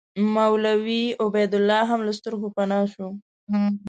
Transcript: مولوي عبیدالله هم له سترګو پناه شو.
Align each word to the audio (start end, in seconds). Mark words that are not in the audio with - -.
مولوي 0.35 1.03
عبیدالله 1.23 1.79
هم 1.91 1.99
له 2.07 2.13
سترګو 2.19 2.47
پناه 2.55 2.85
شو. 2.93 3.07